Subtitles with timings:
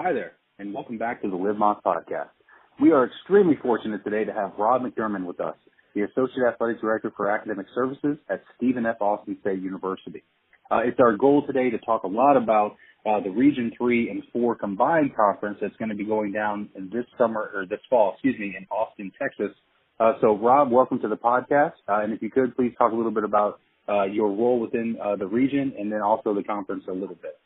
[0.00, 2.28] Hi there, and welcome back to the Live Maas podcast.
[2.80, 5.56] We are extremely fortunate today to have Rob McDermand with us,
[5.92, 8.98] the Associate Athletic Director for Academic Services at Stephen F.
[9.00, 10.22] Austin State University.
[10.70, 12.76] Uh, it's our goal today to talk a lot about
[13.06, 17.04] uh, the Region 3 and 4 combined conference that's going to be going down this
[17.18, 19.50] summer, or this fall, excuse me, in Austin, Texas.
[19.98, 21.72] Uh, so, Rob, welcome to the podcast.
[21.88, 23.58] Uh, and if you could, please talk a little bit about
[23.88, 27.36] uh, your role within uh, the region and then also the conference a little bit.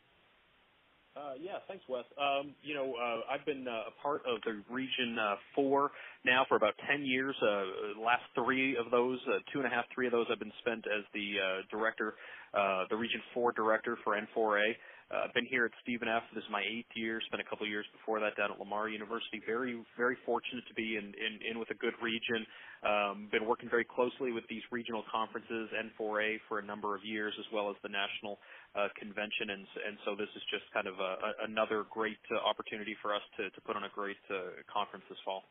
[1.33, 2.03] Uh, yeah, thanks, Wes.
[2.17, 5.91] Um, you know, uh, I've been uh, a part of the Region uh, 4
[6.25, 7.35] now for about 10 years.
[7.41, 10.53] Uh, last three of those, uh, two and a half, three of those, I've been
[10.59, 12.15] spent as the uh, director,
[12.53, 14.73] uh, the Region 4 director for N4A.
[15.11, 16.23] Uh, been here at Stephen F.
[16.33, 17.21] This is my eighth year.
[17.27, 19.41] Spent a couple of years before that down at Lamar University.
[19.45, 22.45] Very, very fortunate to be in, in, in with a good region.
[22.81, 27.33] Um, been working very closely with these regional conferences, N4A, for a number of years,
[27.39, 28.39] as well as the national
[28.75, 29.53] uh, convention.
[29.53, 33.13] And, and so this is just kind of a, a, another great uh, opportunity for
[33.13, 35.43] us to, to put on a great uh, conference this fall.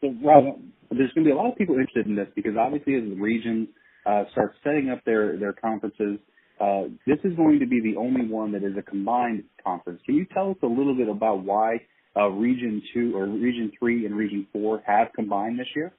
[0.00, 0.60] So, Rob,
[0.92, 3.16] there's going to be a lot of people interested in this because obviously, as the
[3.16, 3.68] regions
[4.04, 6.20] uh, start setting up their their conferences
[6.60, 10.00] uh, this is going to be the only one that is a combined conference.
[10.06, 11.80] Can you tell us a little bit about why
[12.16, 15.92] uh, Region 2 or Region 3 and Region 4 have combined this year?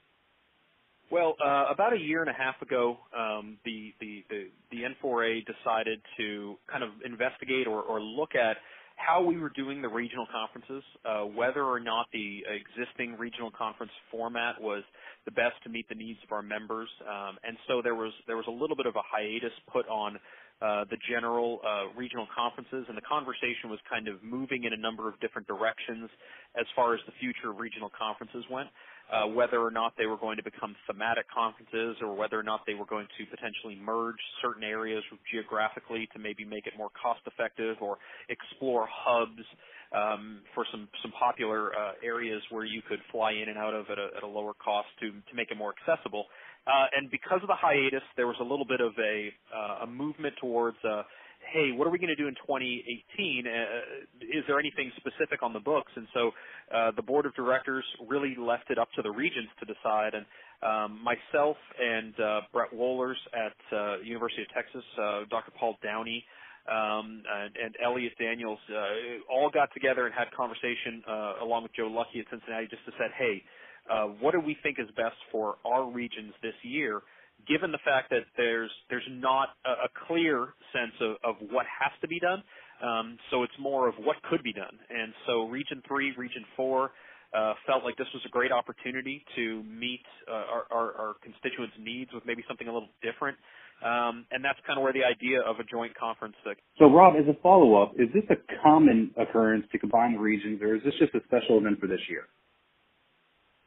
[1.10, 5.46] Well, uh, about a year and a half ago, um, the, the, the, the N4A
[5.46, 8.58] decided to kind of investigate or, or look at
[8.98, 13.92] how we were doing the regional conferences, uh, whether or not the existing regional conference
[14.12, 14.84] format was
[15.26, 18.38] the best to meet the needs of our members, um, and so there was there
[18.38, 20.18] was a little bit of a hiatus put on
[20.62, 24.78] uh, the general uh, regional conferences, and the conversation was kind of moving in a
[24.78, 26.10] number of different directions
[26.60, 28.68] as far as the future of regional conferences went.
[29.10, 32.62] Uh, whether or not they were going to become thematic conferences, or whether or not
[32.68, 37.22] they were going to potentially merge certain areas geographically to maybe make it more cost
[37.26, 37.98] effective, or
[38.28, 39.44] explore hubs
[39.96, 43.86] um, for some some popular uh, areas where you could fly in and out of
[43.90, 46.26] at a, at a lower cost to to make it more accessible.
[46.68, 49.88] Uh, and because of the hiatus, there was a little bit of a uh, a
[49.88, 51.04] movement towards, uh,
[51.52, 53.46] hey, what are we going to do in 2018?
[53.48, 53.52] Uh,
[54.22, 55.92] is there anything specific on the books?
[55.96, 56.32] And so
[56.74, 60.14] uh, the board of directors really left it up to the regions to decide.
[60.14, 60.26] And
[60.62, 65.52] um, myself and uh, Brett Wohlers at uh, University of Texas, uh, Dr.
[65.60, 66.24] Paul Downey,
[66.68, 71.74] um, and, and Elliot Daniels uh, all got together and had conversation uh, along with
[71.74, 73.42] Joe Lucky at Cincinnati just to said, hey,
[73.90, 77.02] uh, what do we think is best for our regions this year,
[77.48, 81.92] given the fact that there's there's not a, a clear sense of, of what has
[82.02, 82.44] to be done.
[82.82, 84.78] Um, so it's more of what could be done.
[84.90, 86.92] And so Region Three, Region Four.
[87.36, 90.00] Uh, felt like this was a great opportunity to meet
[90.32, 93.38] uh, our, our, our constituents' needs with maybe something a little different.
[93.84, 96.36] Um, and that's kind of where the idea of a joint conference.
[96.48, 100.62] Uh, so, Rob, as a follow-up, is this a common occurrence to combine the regions,
[100.64, 102.26] or is this just a special event for this year?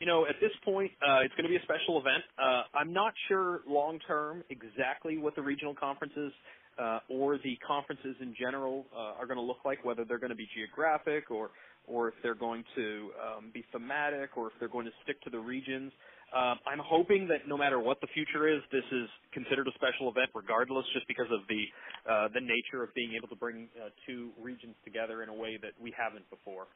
[0.00, 2.24] You know, at this point, uh, it's going to be a special event.
[2.40, 6.32] Uh, I'm not sure long term exactly what the regional conferences
[6.80, 10.32] uh, or the conferences in general uh, are going to look like, whether they're going
[10.32, 11.50] to be geographic or
[11.86, 15.30] or if they're going to um, be thematic or if they're going to stick to
[15.30, 15.90] the regions.
[16.30, 20.08] Uh, I'm hoping that no matter what the future is, this is considered a special
[20.08, 21.62] event regardless, just because of the
[22.08, 23.68] uh, the nature of being able to bring
[24.06, 26.68] two regions together in a way that we haven't before.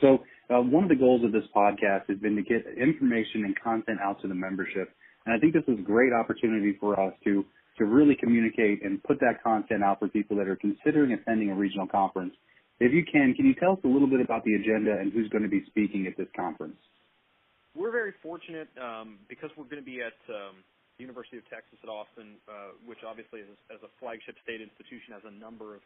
[0.00, 3.58] So uh, one of the goals of this podcast has been to get information and
[3.58, 4.90] content out to the membership.
[5.26, 7.44] And I think this is a great opportunity for us to,
[7.78, 11.54] to really communicate and put that content out for people that are considering attending a
[11.54, 12.34] regional conference.
[12.80, 15.28] If you can, can you tell us a little bit about the agenda and who's
[15.28, 16.76] going to be speaking at this conference?
[17.74, 20.60] We're very fortunate um, because we're going to be at um,
[20.98, 25.14] the University of Texas at Austin, uh, which obviously is, as a flagship state institution
[25.16, 25.80] has a number of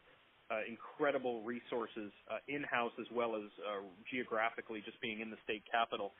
[0.67, 6.11] incredible resources uh, in-house as well as uh, geographically, just being in the state capital.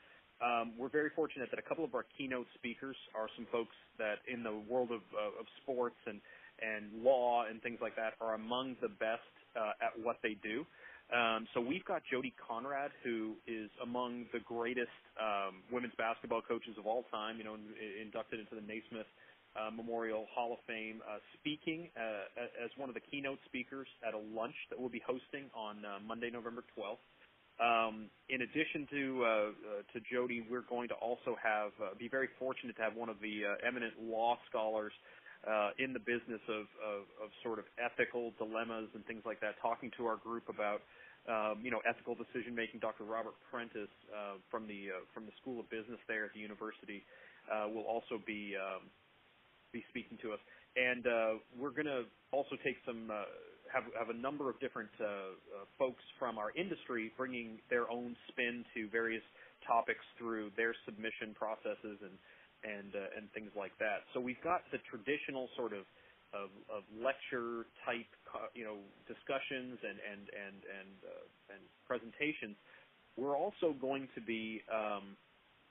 [0.44, 4.18] Um, we're very fortunate that a couple of our keynote speakers are some folks that,
[4.32, 6.20] in the world of, of sports and
[6.60, 9.22] and law and things like that, are among the best
[9.54, 10.66] uh, at what they do.
[11.14, 16.74] Um, so we've got Jody Conradt, who is among the greatest um, women's basketball coaches
[16.76, 17.38] of all time.
[17.38, 17.56] You know,
[18.02, 19.06] inducted into the Naismith
[19.58, 24.14] uh, Memorial Hall of Fame, uh, speaking uh, as one of the keynote speakers at
[24.14, 27.02] a lunch that we'll be hosting on uh, Monday, November 12th.
[27.58, 29.50] Um, in addition to uh, uh,
[29.92, 33.18] to Jody, we're going to also have uh, be very fortunate to have one of
[33.18, 34.92] the uh, eminent law scholars
[35.42, 39.58] uh, in the business of, of, of sort of ethical dilemmas and things like that,
[39.62, 40.82] talking to our group about
[41.26, 42.78] um, you know ethical decision making.
[42.78, 43.02] Dr.
[43.02, 47.02] Robert Prentice uh, from the uh, from the School of Business there at the university
[47.50, 48.86] uh, will also be um,
[49.72, 50.40] be speaking to us.
[50.76, 53.24] And uh, we're going to also take some uh,
[53.72, 58.16] have have a number of different uh, uh, folks from our industry bringing their own
[58.28, 59.24] spin to various
[59.66, 62.16] topics through their submission processes and
[62.64, 64.08] and uh, and things like that.
[64.14, 65.84] So we've got the traditional sort of
[66.36, 68.08] of, of lecture type,
[68.52, 68.76] you know,
[69.08, 72.56] discussions and and and and uh, and presentations.
[73.16, 75.16] We're also going to be um,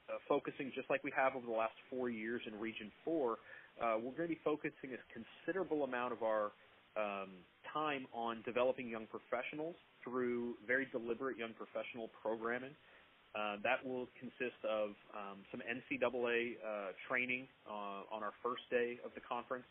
[0.09, 3.37] uh, focusing, just like we have over the last four years in Region Four.
[3.77, 6.51] Uh, we're going to be focusing a considerable amount of our
[6.97, 7.29] um,
[7.73, 12.73] time on developing young professionals through very deliberate young professional programming.
[13.37, 18.97] Uh, that will consist of um, some NCAA uh, training uh, on our first day
[19.05, 19.65] of the conference.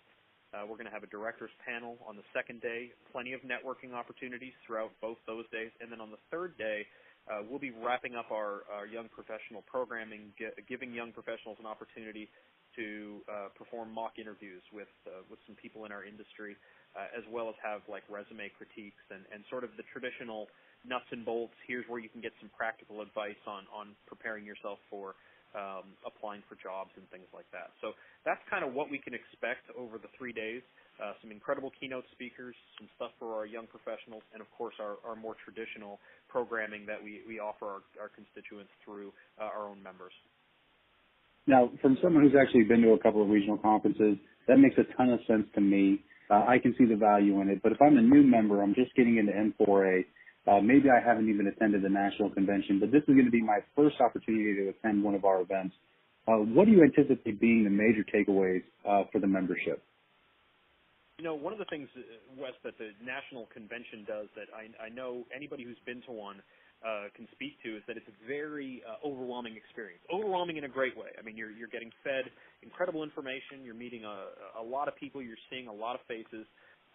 [0.54, 3.90] Uh, we're going to have a director's panel on the second day, plenty of networking
[3.90, 5.74] opportunities throughout both those days.
[5.80, 6.86] And then on the third day,
[7.26, 10.30] uh, we'll be wrapping up our, our young professional programming,
[10.68, 12.30] giving young professionals an opportunity
[12.76, 14.90] to uh, perform mock interviews with
[15.30, 16.56] with some people in our industry
[16.96, 20.48] uh, as well as have like resume critiques and, and sort of the traditional
[20.88, 21.52] nuts and bolts.
[21.68, 25.14] Here's where you can get some practical advice on on preparing yourself for
[25.54, 27.72] um, applying for jobs and things like that.
[27.80, 27.92] So
[28.24, 30.60] that's kind of what we can expect over the three days.
[30.96, 34.96] Uh, some incredible keynote speakers, some stuff for our young professionals, and of course our,
[35.04, 39.76] our more traditional programming that we, we offer our, our constituents through uh, our own
[39.84, 40.12] members.
[41.46, 44.16] Now, from someone who's actually been to a couple of regional conferences,
[44.48, 47.48] that makes a ton of sense to me uh, I can see the value in
[47.48, 47.62] it.
[47.62, 50.04] But if I'm a new member, I'm just getting into N4A.
[50.46, 53.42] uh, maybe I haven't even attended the national convention, but this is going to be
[53.42, 55.74] my first opportunity to attend one of our events.
[56.26, 59.82] Uh, what do you anticipate being the major takeaways uh, for the membership?
[61.18, 62.02] You know, one of the things, uh,
[62.36, 66.42] Wes, that the national convention does that I, I know anybody who's been to one
[66.86, 70.02] uh, can speak to is that it's a very uh, overwhelming experience.
[70.12, 71.10] Overwhelming in a great way.
[71.18, 72.30] I mean, you're you're getting fed
[72.62, 73.64] incredible information.
[73.64, 75.20] You're meeting a, a lot of people.
[75.20, 76.46] You're seeing a lot of faces.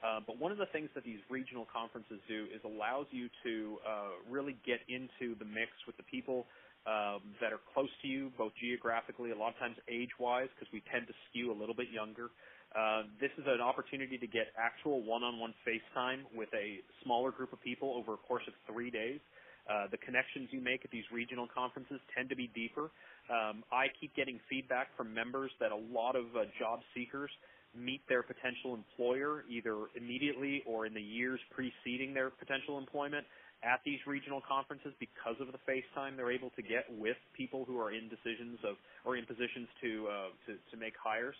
[0.01, 3.77] Uh, but one of the things that these regional conferences do is allows you to
[3.85, 6.47] uh, really get into the mix with the people
[6.89, 10.81] um, that are close to you, both geographically, a lot of times age-wise, because we
[10.91, 12.33] tend to skew a little bit younger.
[12.73, 17.53] Uh, this is an opportunity to get actual one-on-one face time with a smaller group
[17.53, 19.19] of people over a course of three days.
[19.69, 22.89] Uh, the connections you make at these regional conferences tend to be deeper.
[23.29, 27.29] Um, I keep getting feedback from members that a lot of uh, job seekers
[27.75, 33.25] meet their potential employer either immediately or in the years preceding their potential employment
[33.63, 37.63] at these regional conferences because of the face time they're able to get with people
[37.63, 38.75] who are in decisions of
[39.05, 41.35] or in positions to uh, to, to make hires.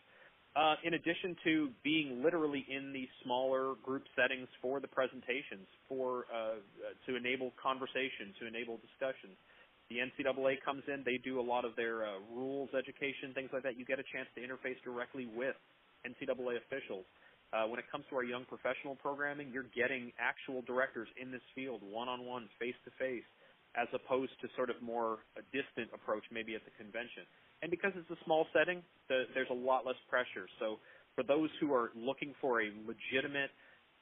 [0.51, 6.27] Uh, in addition to being literally in the smaller group settings for the presentations, for
[6.27, 6.59] uh,
[7.07, 9.39] to enable conversation, to enable discussions.
[9.87, 13.63] The NCAA comes in; they do a lot of their uh, rules education, things like
[13.63, 13.79] that.
[13.79, 15.55] You get a chance to interface directly with
[16.03, 17.07] NCAA officials.
[17.51, 21.43] Uh, when it comes to our young professional programming, you're getting actual directors in this
[21.55, 23.27] field, one-on-one, face-to-face,
[23.75, 27.23] as opposed to sort of more a distant approach, maybe at the convention.
[27.61, 30.49] And because it's a small setting, the, there's a lot less pressure.
[30.59, 30.79] So
[31.15, 33.51] for those who are looking for a legitimate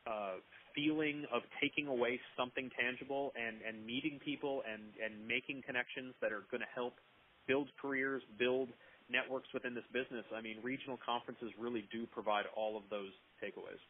[0.07, 0.41] uh,
[0.73, 6.31] feeling of taking away something tangible and, and meeting people and, and making connections that
[6.31, 6.95] are going to help
[7.47, 8.69] build careers, build
[9.09, 13.09] networks within this business, I mean, regional conferences really do provide all of those
[13.43, 13.81] takeaways.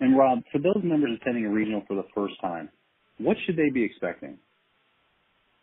[0.00, 2.68] And Rob, for those members attending a regional for the first time,
[3.18, 4.38] what should they be expecting?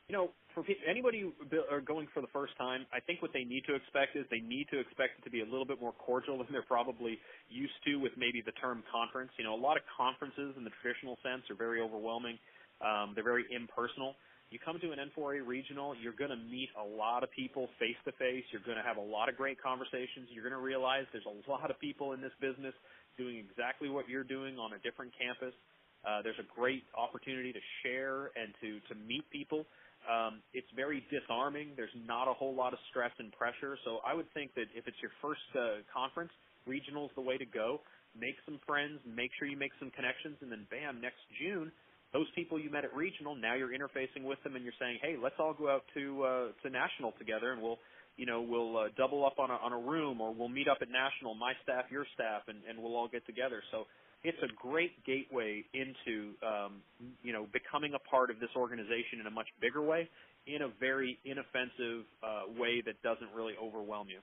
[0.08, 1.34] You know, for anybody who
[1.72, 4.40] are going for the first time, I think what they need to expect is they
[4.40, 7.18] need to expect it to be a little bit more cordial than they're probably
[7.50, 9.32] used to with maybe the term conference.
[9.38, 12.38] You know, a lot of conferences in the traditional sense are very overwhelming.
[12.86, 14.14] Um, they're very impersonal.
[14.54, 17.98] You come to an N4A regional, you're going to meet a lot of people face
[18.06, 18.46] to face.
[18.54, 20.30] You're going to have a lot of great conversations.
[20.30, 22.78] You're going to realize there's a lot of people in this business
[23.18, 25.58] doing exactly what you're doing on a different campus.
[26.06, 29.66] Uh, there's a great opportunity to share and to to meet people.
[30.06, 31.74] Um, it's very disarming.
[31.76, 33.78] There's not a whole lot of stress and pressure.
[33.86, 36.32] So I would think that if it's your first uh, conference,
[36.66, 37.82] regional's the way to go.
[38.18, 41.72] Make some friends, make sure you make some connections, and then bam, next June,
[42.14, 45.18] those people you met at regional, now you're interfacing with them and you're saying, hey,
[45.22, 47.80] let's all go out to uh, to national together, and we'll
[48.16, 50.78] you know we'll uh, double up on a on a room, or we'll meet up
[50.82, 53.62] at national, my staff, your staff, and and we'll all get together.
[53.72, 53.84] So
[54.26, 56.82] it's a great gateway into um,
[57.24, 60.10] you know becoming a part of this organization in a much bigger way,
[60.48, 64.20] in a very inoffensive uh, way that doesn't really overwhelm you.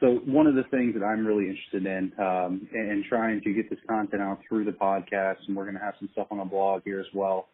[0.00, 3.70] So one of the things that I'm really interested in um, and, trying to get
[3.70, 6.44] this content out through the podcast, and we're going to have some stuff on the
[6.44, 7.48] blog here as well.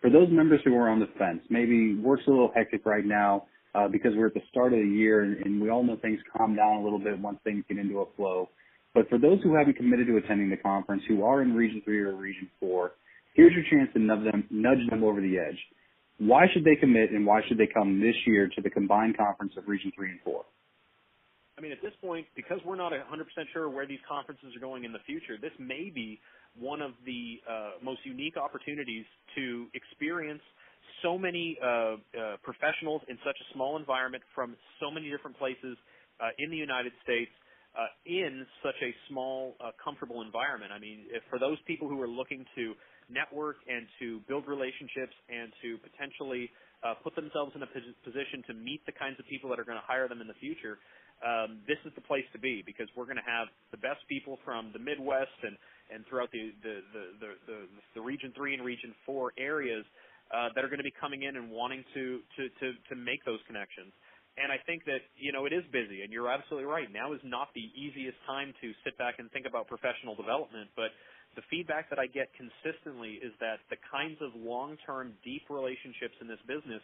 [0.00, 3.44] For those members who are on the fence, maybe work's a little hectic right now
[3.74, 6.18] uh, because we're at the start of the year, and, and we all know things
[6.34, 8.48] calm down a little bit once things get into a flow.
[8.94, 12.00] But for those who haven't committed to attending the conference, who are in Region 3
[12.00, 12.92] or Region 4,
[13.34, 15.58] here's your chance to nudge them, nudge them over the edge.
[16.18, 19.54] Why should they commit and why should they come this year to the combined conference
[19.56, 20.44] of Region 3 and 4?
[21.58, 23.02] I mean, at this point, because we're not 100%
[23.52, 26.20] sure where these conferences are going in the future, this may be
[26.58, 29.04] one of the uh, most unique opportunities
[29.36, 30.42] to experience
[31.02, 31.96] so many uh, uh,
[32.42, 35.76] professionals in such a small environment from so many different places
[36.20, 37.30] uh, in the United States
[37.72, 40.72] uh, in such a small, uh, comfortable environment.
[40.72, 42.74] I mean, if, for those people who are looking to
[43.08, 46.50] network and to build relationships and to potentially
[46.84, 47.70] uh, put themselves in a
[48.04, 50.36] position to meet the kinds of people that are going to hire them in the
[50.36, 50.78] future,
[51.22, 54.38] um, this is the place to be because we're going to have the best people
[54.44, 55.56] from the Midwest and
[55.92, 57.58] and throughout the the the the, the,
[57.94, 59.84] the Region Three and Region Four areas
[60.34, 63.24] uh, that are going to be coming in and wanting to to to to make
[63.24, 63.92] those connections.
[64.40, 66.88] And I think that you know it is busy, and you're absolutely right.
[66.88, 70.88] Now is not the easiest time to sit back and think about professional development, but
[71.36, 76.28] the feedback that I get consistently is that the kinds of long-term, deep relationships in
[76.28, 76.80] this business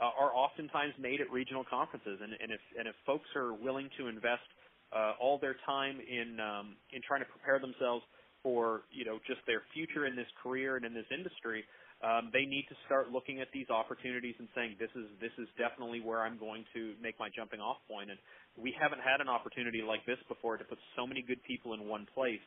[0.00, 2.20] uh, are oftentimes made at regional conferences.
[2.20, 4.48] And, and if and if folks are willing to invest
[4.92, 8.04] uh, all their time in um, in trying to prepare themselves
[8.42, 11.64] for you know just their future in this career and in this industry,
[12.00, 15.48] um, they need to start looking at these opportunities and saying this is this is
[15.60, 18.08] definitely where I'm going to make my jumping off point.
[18.08, 18.18] And
[18.56, 21.84] we haven't had an opportunity like this before to put so many good people in
[21.84, 22.40] one place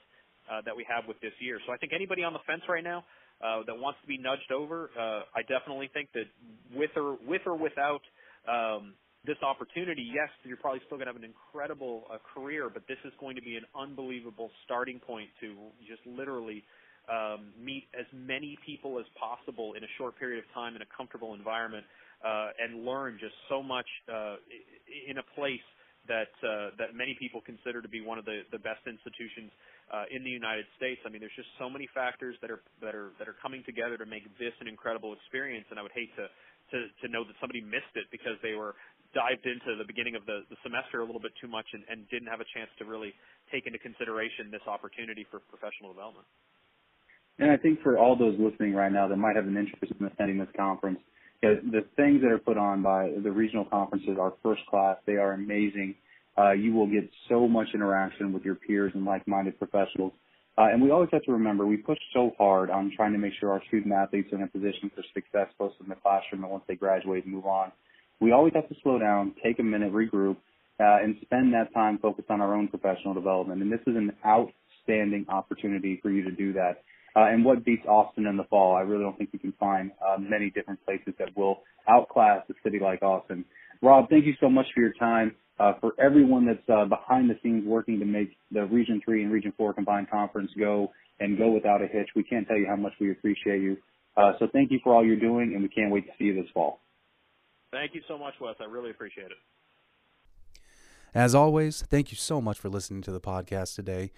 [0.49, 1.61] uh, that we have with this year.
[1.67, 3.05] So I think anybody on the fence right now
[3.45, 6.25] uh, that wants to be nudged over, uh, I definitely think that
[6.73, 8.01] with or with or without
[8.49, 12.83] um, this opportunity, yes, you're probably still going to have an incredible uh, career, but
[12.89, 15.53] this is going to be an unbelievable starting point to
[15.87, 16.63] just literally
[17.13, 20.89] um, meet as many people as possible in a short period of time in a
[20.97, 21.85] comfortable environment
[22.25, 24.35] uh, and learn just so much uh,
[25.07, 25.61] in a place
[26.07, 29.51] that uh, that many people consider to be one of the, the best institutions
[29.93, 30.99] uh, in the United States.
[31.05, 33.95] I mean, there's just so many factors that are that are that are coming together
[33.95, 35.63] to make this an incredible experience.
[35.69, 36.27] And I would hate to
[36.71, 38.75] to, to know that somebody missed it because they were
[39.13, 42.09] dived into the beginning of the, the semester a little bit too much and, and
[42.09, 43.13] didn't have a chance to really
[43.53, 46.25] take into consideration this opportunity for professional development.
[47.39, 50.05] And I think for all those listening right now that might have an interest in
[50.05, 50.99] attending this conference,
[51.41, 54.97] the things that are put on by the regional conferences are first class.
[55.05, 55.95] They are amazing.
[56.37, 60.13] Uh, you will get so much interaction with your peers and like-minded professionals.
[60.57, 63.33] Uh, and we always have to remember we push so hard on trying to make
[63.39, 66.51] sure our student athletes are in a position for success both in the classroom and
[66.51, 67.71] once they graduate and move on.
[68.21, 70.37] We always have to slow down, take a minute, regroup,
[70.79, 73.61] uh, and spend that time focused on our own professional development.
[73.61, 76.83] And this is an outstanding opportunity for you to do that.
[77.15, 78.75] Uh, and what beats Austin in the fall?
[78.75, 82.53] I really don't think you can find uh, many different places that will outclass a
[82.63, 83.45] city like Austin.
[83.81, 85.35] Rob, thank you so much for your time.
[85.59, 89.31] Uh, for everyone that's uh, behind the scenes working to make the Region 3 and
[89.31, 92.75] Region 4 combined conference go and go without a hitch, we can't tell you how
[92.75, 93.77] much we appreciate you.
[94.17, 96.35] Uh, so thank you for all you're doing, and we can't wait to see you
[96.35, 96.79] this fall.
[97.71, 98.55] Thank you so much, Wes.
[98.59, 99.37] I really appreciate it.
[101.15, 104.11] As always, thank you so much for listening to the podcast today.